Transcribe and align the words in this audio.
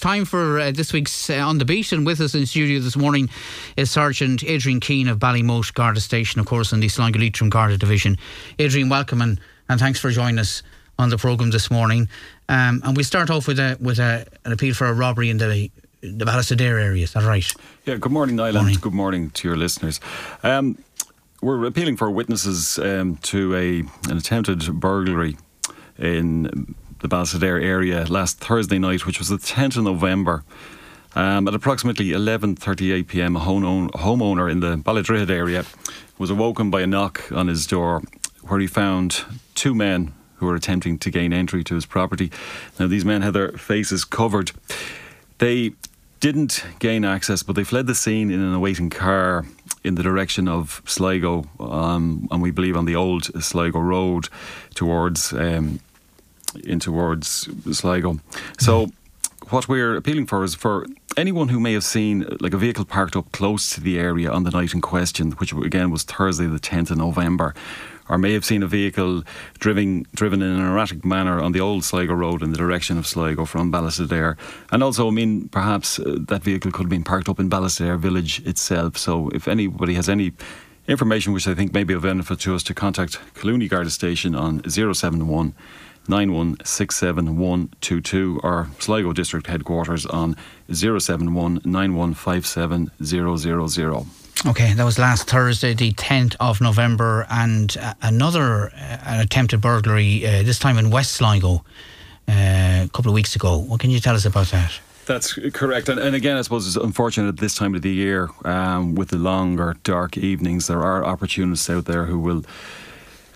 it's 0.00 0.06
time 0.06 0.24
for 0.24 0.58
uh, 0.58 0.70
this 0.70 0.94
week's 0.94 1.28
uh, 1.28 1.46
On 1.46 1.58
the 1.58 1.66
Beat. 1.66 1.92
And 1.92 2.06
with 2.06 2.22
us 2.22 2.34
in 2.34 2.46
studio 2.46 2.80
this 2.80 2.96
morning 2.96 3.28
is 3.76 3.90
Sergeant 3.90 4.42
Adrian 4.44 4.80
Keane 4.80 5.08
of 5.08 5.18
Ballymote 5.18 5.74
Garda 5.74 6.00
Station, 6.00 6.40
of 6.40 6.46
course, 6.46 6.72
in 6.72 6.80
the 6.80 6.88
Sligo 6.88 7.18
Leitrim 7.18 7.50
Garda 7.50 7.76
Division. 7.76 8.16
Adrian, 8.58 8.88
welcome 8.88 9.20
and, 9.20 9.38
and 9.68 9.78
thanks 9.78 10.00
for 10.00 10.10
joining 10.10 10.38
us 10.38 10.62
on 10.98 11.10
the 11.10 11.18
programme 11.18 11.50
this 11.50 11.70
morning. 11.70 12.08
Um, 12.48 12.80
and 12.82 12.96
we 12.96 13.02
start 13.02 13.28
off 13.28 13.46
with 13.46 13.58
a 13.58 13.76
with 13.78 13.98
a, 13.98 14.26
an 14.46 14.52
appeal 14.52 14.72
for 14.72 14.86
a 14.86 14.94
robbery 14.94 15.28
in 15.28 15.36
the 15.36 15.70
the 16.00 16.24
Ballisodare 16.24 16.82
area. 16.82 17.04
Is 17.04 17.12
that 17.12 17.24
right? 17.24 17.52
Yeah. 17.84 17.96
Good 17.96 18.12
morning, 18.12 18.36
Niall. 18.36 18.54
Morning. 18.54 18.78
Good 18.80 18.94
morning 18.94 19.28
to 19.32 19.48
your 19.48 19.58
listeners. 19.58 20.00
Um, 20.42 20.82
we're 21.42 21.62
appealing 21.66 21.98
for 21.98 22.10
witnesses 22.10 22.78
um, 22.78 23.18
to 23.24 23.54
a 23.54 23.80
an 24.10 24.16
attempted 24.16 24.80
burglary 24.80 25.36
in 25.98 26.74
the 27.00 27.08
Ballisodare 27.08 27.62
area 27.62 28.04
last 28.08 28.38
Thursday 28.38 28.78
night, 28.78 29.06
which 29.06 29.18
was 29.18 29.28
the 29.28 29.36
10th 29.36 29.76
of 29.76 29.84
November. 29.84 30.44
Um, 31.14 31.48
at 31.48 31.54
approximately 31.54 32.10
11:38 32.10 33.08
p.m., 33.08 33.36
a 33.36 33.40
homeowner 33.40 34.50
in 34.50 34.60
the 34.60 34.76
Ballydrihid 34.76 35.30
area 35.30 35.64
was 36.18 36.30
awoken 36.30 36.70
by 36.70 36.82
a 36.82 36.86
knock 36.86 37.32
on 37.32 37.48
his 37.48 37.66
door, 37.66 38.02
where 38.42 38.60
he 38.60 38.66
found 38.66 39.24
two 39.54 39.74
men 39.74 40.12
who 40.36 40.46
were 40.46 40.54
attempting 40.54 40.98
to 40.98 41.10
gain 41.10 41.32
entry 41.32 41.64
to 41.64 41.74
his 41.74 41.84
property. 41.84 42.30
Now, 42.78 42.86
these 42.86 43.04
men 43.04 43.22
had 43.22 43.34
their 43.34 43.52
faces 43.52 44.04
covered. 44.04 44.52
They 45.38 45.72
didn't 46.20 46.64
gain 46.78 47.04
access, 47.04 47.42
but 47.42 47.56
they 47.56 47.64
fled 47.64 47.86
the 47.86 47.94
scene 47.94 48.30
in 48.30 48.40
an 48.40 48.54
awaiting 48.54 48.90
car 48.90 49.44
in 49.82 49.96
the 49.96 50.02
direction 50.02 50.46
of 50.46 50.82
Sligo, 50.86 51.44
um, 51.58 52.28
and 52.30 52.42
we 52.42 52.50
believe 52.50 52.76
on 52.76 52.84
the 52.84 52.94
old 52.94 53.24
Sligo 53.42 53.80
road 53.80 54.28
towards 54.74 55.32
um, 55.32 55.80
in 56.64 56.80
towards 56.80 57.48
Sligo. 57.72 58.18
So 58.58 58.90
what 59.50 59.68
we're 59.68 59.96
appealing 59.96 60.26
for 60.26 60.44
is 60.44 60.54
for 60.54 60.86
anyone 61.16 61.48
who 61.48 61.58
may 61.58 61.72
have 61.72 61.84
seen 61.84 62.24
like 62.40 62.54
a 62.54 62.58
vehicle 62.58 62.84
parked 62.84 63.16
up 63.16 63.30
close 63.32 63.70
to 63.70 63.80
the 63.80 63.98
area 63.98 64.30
on 64.30 64.44
the 64.44 64.50
night 64.50 64.72
in 64.72 64.80
question, 64.80 65.32
which 65.32 65.52
again 65.52 65.90
was 65.90 66.04
Thursday 66.04 66.46
the 66.46 66.58
10th 66.58 66.90
of 66.92 66.98
November, 66.98 67.54
or 68.08 68.18
may 68.18 68.32
have 68.32 68.44
seen 68.44 68.62
a 68.62 68.66
vehicle 68.66 69.24
driven 69.58 70.06
driven 70.14 70.42
in 70.42 70.50
an 70.50 70.60
erratic 70.60 71.04
manner 71.04 71.40
on 71.40 71.52
the 71.52 71.60
old 71.60 71.84
Sligo 71.84 72.14
road 72.14 72.42
in 72.42 72.52
the 72.52 72.58
direction 72.58 72.96
of 72.98 73.06
Sligo 73.06 73.44
from 73.44 73.72
Ballisodare. 73.72 74.36
And 74.70 74.82
also, 74.82 75.08
I 75.08 75.10
mean, 75.10 75.48
perhaps 75.48 75.98
uh, 75.98 76.18
that 76.28 76.42
vehicle 76.42 76.70
could 76.70 76.84
have 76.84 76.90
been 76.90 77.04
parked 77.04 77.28
up 77.28 77.40
in 77.40 77.50
Ballisodare 77.50 77.98
village 77.98 78.44
itself. 78.46 78.96
So 78.96 79.30
if 79.30 79.48
anybody 79.48 79.94
has 79.94 80.08
any 80.08 80.32
information 80.86 81.32
which 81.32 81.46
I 81.46 81.54
think 81.54 81.72
may 81.72 81.84
be 81.84 81.94
of 81.94 82.02
benefit 82.02 82.40
to 82.40 82.54
us 82.54 82.62
to 82.64 82.74
contact 82.74 83.18
Collooney 83.34 83.68
Garda 83.68 83.90
Station 83.90 84.34
on 84.34 84.62
071 84.68 85.54
9167122 86.08 88.40
or 88.42 88.68
Sligo 88.78 89.12
District 89.12 89.46
Headquarters 89.46 90.06
on 90.06 90.34
071 90.72 91.60
9157 91.64 92.90
000. 93.02 94.06
Okay, 94.46 94.72
that 94.72 94.84
was 94.84 94.98
last 94.98 95.28
Thursday, 95.28 95.74
the 95.74 95.92
10th 95.92 96.34
of 96.40 96.62
November, 96.62 97.26
and 97.30 97.76
uh, 97.76 97.92
another 98.00 98.72
uh, 98.74 99.20
attempted 99.20 99.60
burglary, 99.60 100.26
uh, 100.26 100.42
this 100.42 100.58
time 100.58 100.78
in 100.78 100.88
West 100.88 101.12
Sligo, 101.12 101.62
uh, 102.26 102.28
a 102.28 102.88
couple 102.90 103.10
of 103.10 103.14
weeks 103.14 103.36
ago. 103.36 103.58
What 103.58 103.80
can 103.80 103.90
you 103.90 104.00
tell 104.00 104.14
us 104.14 104.24
about 104.24 104.46
that? 104.46 104.80
That's 105.04 105.34
correct. 105.52 105.90
And, 105.90 106.00
and, 106.00 106.16
again, 106.16 106.38
I 106.38 106.42
suppose 106.42 106.66
it's 106.66 106.76
unfortunate 106.76 107.28
at 107.28 107.36
this 107.36 107.54
time 107.54 107.74
of 107.74 107.82
the 107.82 107.90
year 107.90 108.30
um, 108.44 108.94
with 108.94 109.08
the 109.08 109.18
longer, 109.18 109.76
dark 109.82 110.16
evenings. 110.16 110.68
There 110.68 110.82
are 110.82 111.04
opportunists 111.04 111.68
out 111.68 111.84
there 111.84 112.06
who 112.06 112.18
will 112.18 112.42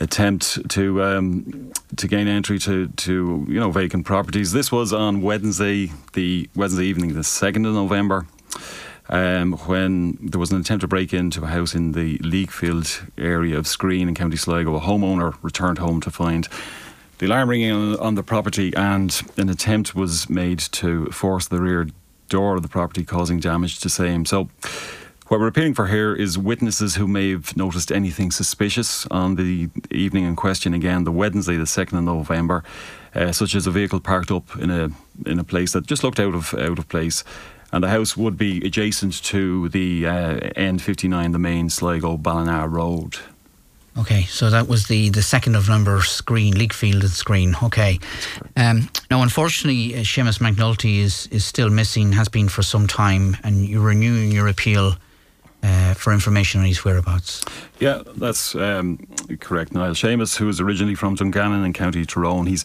attempt 0.00 0.68
to 0.70 1.02
um, 1.02 1.72
to 1.96 2.08
gain 2.08 2.26
entry 2.26 2.58
to, 2.58 2.88
to 2.88 3.46
you 3.48 3.60
know 3.60 3.70
vacant 3.70 4.04
properties. 4.06 4.52
This 4.52 4.72
was 4.72 4.92
on 4.92 5.22
Wednesday, 5.22 5.92
the 6.14 6.48
Wednesday 6.56 6.84
evening, 6.84 7.14
the 7.14 7.24
second 7.24 7.66
of 7.66 7.74
November 7.74 8.26
um, 9.10 9.52
when 9.66 10.16
there 10.20 10.38
was 10.38 10.52
an 10.52 10.60
attempt 10.60 10.82
to 10.82 10.88
break 10.88 11.12
into 11.12 11.42
a 11.42 11.48
house 11.48 11.74
in 11.74 11.92
the 11.92 12.18
Leakfield 12.18 13.10
area 13.18 13.58
of 13.58 13.66
Skreen 13.66 14.08
in 14.08 14.14
County 14.14 14.36
Sligo. 14.36 14.76
A 14.76 14.80
homeowner 14.80 15.36
returned 15.42 15.78
home 15.78 16.00
to 16.00 16.10
find 16.10 16.48
the 17.18 17.26
alarm 17.26 17.50
ringing 17.50 17.72
on, 17.72 17.96
on 17.98 18.14
the 18.14 18.22
property, 18.22 18.72
and 18.74 19.20
an 19.36 19.48
attempt 19.48 19.94
was 19.94 20.30
made 20.30 20.60
to 20.60 21.06
force 21.06 21.48
the 21.48 21.60
rear 21.60 21.88
door 22.28 22.56
of 22.56 22.62
the 22.62 22.68
property, 22.68 23.04
causing 23.04 23.40
damage 23.40 23.80
to 23.80 23.90
same. 23.90 24.24
So. 24.24 24.48
What 25.30 25.38
we're 25.38 25.46
appealing 25.46 25.74
for 25.74 25.86
here 25.86 26.12
is 26.12 26.36
witnesses 26.36 26.96
who 26.96 27.06
may 27.06 27.30
have 27.30 27.56
noticed 27.56 27.92
anything 27.92 28.32
suspicious 28.32 29.06
on 29.12 29.36
the 29.36 29.68
evening 29.88 30.24
in 30.24 30.34
question. 30.34 30.74
Again, 30.74 31.04
the 31.04 31.12
Wednesday, 31.12 31.56
the 31.56 31.68
second 31.68 31.98
of 31.98 32.04
November, 32.04 32.64
uh, 33.14 33.30
such 33.30 33.54
as 33.54 33.64
a 33.64 33.70
vehicle 33.70 34.00
parked 34.00 34.32
up 34.32 34.56
in 34.58 34.70
a 34.70 34.90
in 35.26 35.38
a 35.38 35.44
place 35.44 35.70
that 35.70 35.86
just 35.86 36.02
looked 36.02 36.18
out 36.18 36.34
of 36.34 36.52
out 36.54 36.80
of 36.80 36.88
place, 36.88 37.22
and 37.70 37.84
the 37.84 37.88
house 37.90 38.16
would 38.16 38.36
be 38.36 38.56
adjacent 38.66 39.22
to 39.22 39.68
the 39.68 40.04
uh, 40.04 40.40
N59, 40.56 41.30
the 41.30 41.38
main 41.38 41.70
Sligo 41.70 42.16
Ballina 42.16 42.66
Road. 42.66 43.18
Okay, 43.96 44.24
so 44.24 44.50
that 44.50 44.66
was 44.66 44.88
the, 44.88 45.10
the 45.10 45.22
second 45.22 45.54
of 45.54 45.68
November 45.68 46.02
screen, 46.02 46.54
Leakfield 46.54 47.02
and 47.02 47.02
Skreen. 47.04 47.62
Okay. 47.62 48.00
Um, 48.56 48.88
now, 49.12 49.22
unfortunately, 49.22 49.94
uh, 49.94 49.98
Seamus 49.98 50.40
McNulty 50.40 50.98
is, 50.98 51.28
is 51.28 51.44
still 51.44 51.70
missing, 51.70 52.12
has 52.12 52.28
been 52.28 52.48
for 52.48 52.62
some 52.62 52.88
time, 52.88 53.36
and 53.44 53.64
you're 53.68 53.86
renewing 53.86 54.32
your 54.32 54.48
appeal 54.48 54.96
uh, 55.62 55.94
for 55.94 56.12
information 56.12 56.60
on 56.60 56.66
his 56.66 56.84
whereabouts. 56.84 57.44
Yeah, 57.78 58.02
that's 58.16 58.54
um, 58.54 58.98
correct, 59.40 59.72
Niall. 59.72 59.92
Seamus, 59.92 60.36
who 60.36 60.48
is 60.48 60.60
originally 60.60 60.94
from 60.94 61.14
Dungannon 61.14 61.64
in 61.64 61.72
County 61.72 62.04
Tyrone, 62.04 62.46
he's 62.46 62.64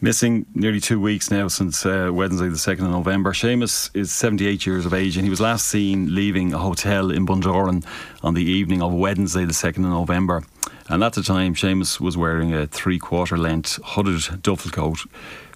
missing 0.00 0.46
nearly 0.54 0.80
two 0.80 1.00
weeks 1.00 1.30
now 1.30 1.48
since 1.48 1.86
uh, 1.86 2.10
Wednesday, 2.12 2.48
the 2.48 2.56
2nd 2.56 2.84
of 2.84 2.90
November. 2.90 3.32
Seamus 3.32 3.90
is 3.94 4.12
78 4.12 4.66
years 4.66 4.86
of 4.86 4.94
age 4.94 5.16
and 5.16 5.24
he 5.24 5.30
was 5.30 5.40
last 5.40 5.66
seen 5.66 6.14
leaving 6.14 6.52
a 6.52 6.58
hotel 6.58 7.10
in 7.10 7.26
Bundoran 7.26 7.84
on 8.22 8.34
the 8.34 8.44
evening 8.44 8.82
of 8.82 8.92
Wednesday, 8.92 9.44
the 9.44 9.52
2nd 9.52 9.78
of 9.78 9.90
November. 9.90 10.42
And 10.88 11.02
at 11.02 11.14
the 11.14 11.22
time, 11.22 11.54
Seamus 11.54 12.00
was 12.00 12.16
wearing 12.16 12.52
a 12.52 12.66
three 12.66 12.98
quarter 12.98 13.38
length 13.38 13.78
hooded 13.82 14.42
duffel 14.42 14.70
coat, 14.70 14.98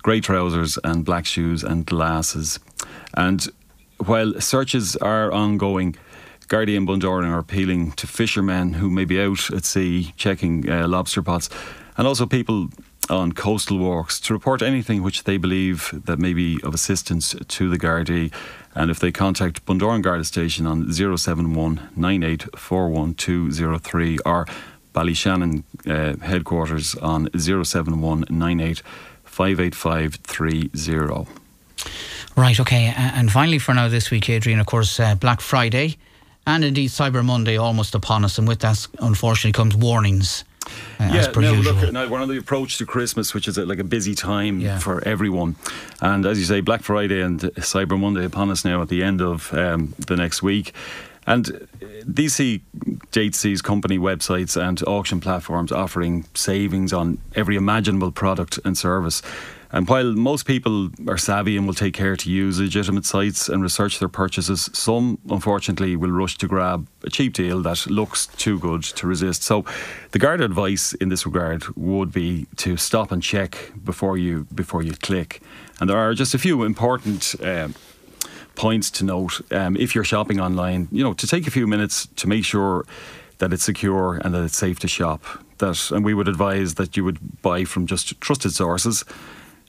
grey 0.03 0.21
trousers, 0.21 0.79
and 0.85 1.05
black 1.05 1.27
shoes 1.27 1.63
and 1.63 1.85
glasses. 1.85 2.59
And 3.15 3.47
while 3.99 4.41
searches 4.41 4.97
are 4.97 5.33
ongoing, 5.33 5.97
Gardaí 6.49 6.77
and 6.77 6.87
Bundoran 6.87 7.29
are 7.29 7.39
appealing 7.39 7.93
to 7.93 8.07
fishermen 8.07 8.75
who 8.75 8.89
may 8.89 9.05
be 9.05 9.21
out 9.21 9.51
at 9.51 9.65
sea 9.65 10.13
checking 10.17 10.71
uh, 10.71 10.87
lobster 10.87 11.23
pots 11.23 11.49
and 11.97 12.07
also 12.07 12.27
people 12.27 12.69
on 13.09 13.33
coastal 13.33 13.79
walks 13.79 14.21
to 14.21 14.33
report 14.33 14.63
anything 14.63 15.03
which 15.03 15.25
they 15.25 15.37
believe 15.37 15.91
that 15.93 16.19
may 16.19 16.33
be 16.33 16.59
of 16.63 16.73
assistance 16.75 17.35
to 17.49 17.69
the 17.69 17.79
Gardaí. 17.79 18.33
And 18.75 18.91
if 18.91 18.99
they 18.99 19.13
contact 19.13 19.65
Bundoran 19.65 20.03
Garda 20.03 20.25
Station 20.25 20.67
on 20.67 20.93
071 20.93 21.91
9841203 21.97 24.19
or 24.27 24.47
Ballyshannon 24.93 25.63
uh, 25.87 26.17
headquarters 26.25 26.97
on 26.97 27.29
071 27.39 28.25
58530. 29.25 31.27
Right, 32.37 32.61
okay. 32.61 32.93
And 32.97 33.33
finally, 33.33 33.59
for 33.59 33.75
now 33.75 33.89
this 33.89 34.11
week, 34.11 34.29
Adrian, 34.29 34.61
of 34.61 34.67
course, 34.67 35.01
uh, 35.01 35.15
Black 35.15 35.41
Friday 35.41 35.97
and 36.47 36.65
indeed 36.65 36.91
Cyber 36.91 37.25
Monday 37.25 37.57
almost 37.57 37.95
upon 37.95 38.25
us, 38.25 38.39
and 38.39 38.47
with 38.49 38.61
that, 38.61 38.87
unfortunately, 39.01 39.53
comes 39.53 39.77
warnings. 39.77 40.45
Uh, 40.99 41.11
yeah, 41.13 41.31
no, 41.37 41.53
look, 41.53 41.93
now 41.93 42.09
we're 42.09 42.21
on 42.21 42.29
the 42.29 42.39
approach 42.39 42.79
to 42.79 42.87
Christmas, 42.87 43.33
which 43.35 43.47
is 43.47 43.57
a, 43.57 43.65
like 43.65 43.79
a 43.79 43.85
busy 43.85 44.15
time 44.15 44.61
yeah. 44.61 44.79
for 44.79 45.07
everyone. 45.07 45.55
And 46.01 46.27
as 46.27 46.39
you 46.39 46.45
say, 46.45 46.61
Black 46.61 46.83
Friday 46.83 47.21
and 47.21 47.41
Cyber 47.41 47.99
Monday 47.99 48.25
upon 48.25 48.51
us 48.51 48.65
now 48.65 48.83
at 48.83 48.89
the 48.89 49.03
end 49.03 49.21
of 49.21 49.53
um, 49.55 49.95
the 50.07 50.17
next 50.17 50.43
week. 50.43 50.73
And 51.27 51.69
DC 53.17 53.35
sees 53.35 53.63
company 53.63 53.99
websites 53.99 54.61
and 54.61 54.83
auction 54.87 55.21
platforms 55.21 55.73
offering 55.73 56.27
savings 56.35 56.93
on 56.93 57.17
every 57.35 57.57
imaginable 57.57 58.13
product 58.13 58.59
and 58.63 58.77
service. 58.77 59.23
And 59.73 59.89
while 59.89 60.13
most 60.13 60.45
people 60.45 60.91
are 61.09 61.17
savvy 61.17 61.57
and 61.57 61.67
will 61.67 61.75
take 61.75 61.95
care 61.95 62.15
to 62.15 62.31
use 62.31 62.61
legitimate 62.61 63.07
sites 63.07 63.49
and 63.49 63.63
research 63.63 64.01
their 64.01 64.11
purchases, 64.11 64.69
some 64.75 65.19
unfortunately 65.31 65.97
will 65.97 66.11
rush 66.11 66.37
to 66.39 66.47
grab 66.47 66.87
a 67.05 67.11
cheap 67.11 67.33
deal 67.33 67.63
that 67.63 67.87
looks 67.87 68.27
too 68.27 68.59
good 68.59 68.83
to 68.83 69.07
resist. 69.07 69.43
So, 69.43 69.65
the 70.11 70.19
guard 70.19 70.43
advice 70.43 70.93
in 70.93 71.09
this 71.09 71.25
regard 71.25 71.65
would 71.75 72.13
be 72.13 72.47
to 72.57 72.77
stop 72.77 73.11
and 73.11 73.23
check 73.23 73.73
before 73.83 74.19
you 74.19 74.47
before 74.55 74.83
you 74.83 74.93
click. 74.93 75.41
And 75.81 75.89
there 75.89 75.99
are 75.99 76.13
just 76.13 76.35
a 76.35 76.39
few 76.39 76.65
important. 76.65 77.35
Uh, 77.43 77.69
points 78.57 78.91
to 78.91 79.05
note 79.05 79.41
um, 79.53 79.77
if 79.77 79.95
you're 79.95 80.05
shopping 80.05 80.41
online 80.41 80.89
you 80.91 81.05
know 81.05 81.13
to 81.13 81.27
take 81.27 81.47
a 81.47 81.51
few 81.51 81.67
minutes 81.67 82.09
to 82.17 82.27
make 82.27 82.45
sure 82.45 82.85
that 83.39 83.53
it's 83.53 83.65
secure 83.65 84.15
and 84.23 84.35
that 84.35 84.43
it's 84.43 84.57
safe 84.57 84.79
to 84.79 84.89
shop 84.89 85.23
that 85.59 85.91
and 85.91 86.05
we 86.05 86.15
would 86.15 86.29
advise 86.29 86.75
that 86.75 86.97
you 86.97 87.05
would 87.05 87.19
buy 87.43 87.65
from 87.65 87.87
just 87.87 88.21
trusted 88.21 88.53
sources 88.53 89.05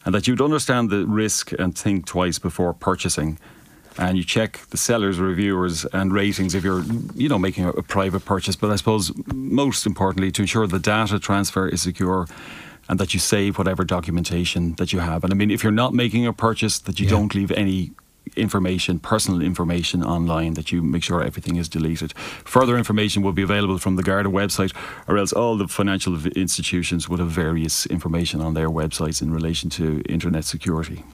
and 0.06 0.14
that 0.16 0.28
you'd 0.28 0.42
understand 0.42 0.90
the 0.90 1.06
risk 1.06 1.52
and 1.54 1.78
think 1.78 2.06
twice 2.06 2.40
before 2.40 2.74
purchasing. 2.74 3.38
And 3.98 4.18
you 4.18 4.24
check 4.24 4.62
the 4.70 4.78
sellers, 4.78 5.20
reviewers, 5.20 5.86
and 5.86 6.14
ratings 6.14 6.54
if 6.54 6.64
you're, 6.64 6.84
you 7.16 7.28
know, 7.28 7.40
making 7.40 7.66
a, 7.66 7.70
a 7.72 7.84
private 7.84 8.24
purchase. 8.24 8.56
But 8.56 8.70
I 8.70 8.76
suppose 8.76 9.12
most 9.34 9.86
importantly, 9.86 10.32
to 10.32 10.44
ensure 10.44 10.68
the 10.68 10.80
data 10.80 11.20
transfer 11.20 11.68
is 11.68 11.82
secure 11.82 12.28
and 12.88 13.00
that 13.00 13.14
you 13.14 13.20
save 13.20 13.58
whatever 13.58 13.84
documentation 13.84 14.76
that 14.76 14.94
you 14.94 15.00
have. 15.00 15.24
And 15.24 15.34
I 15.34 15.36
mean, 15.36 15.52
if 15.52 15.64
you're 15.64 15.74
not 15.74 15.94
making 15.94 16.26
a 16.26 16.32
purchase, 16.32 16.80
that 16.80 17.00
you 17.00 17.06
yeah. 17.06 17.12
don't 17.12 17.36
leave 17.36 17.52
any 17.52 17.92
information, 18.38 19.00
personal 19.00 19.42
information 19.42 20.04
online, 20.04 20.54
that 20.54 20.72
you 20.72 20.82
make 20.82 21.04
sure 21.04 21.24
everything 21.24 21.56
is 21.56 21.68
deleted. 21.68 22.14
Further 22.46 22.78
information 22.78 23.24
will 23.24 23.34
be 23.34 23.42
available 23.42 23.78
from 23.78 23.96
the 23.96 24.04
Garda 24.04 24.30
website, 24.30 24.74
or 25.08 25.18
else 25.18 25.34
all 25.34 25.58
the 25.58 25.68
financial 25.68 26.16
institutions 26.28 27.10
would 27.10 27.20
have 27.20 27.30
various 27.30 27.86
information 27.88 28.42
on 28.42 28.54
their 28.54 28.70
websites 28.70 29.22
in 29.22 29.32
relation 29.32 29.70
to 29.72 30.02
internet 30.08 30.46
security. 30.46 31.04